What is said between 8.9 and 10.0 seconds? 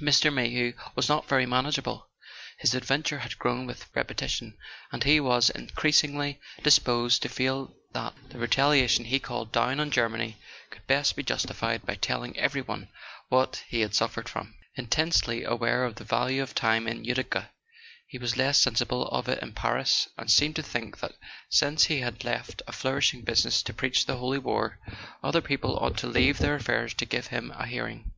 he called down on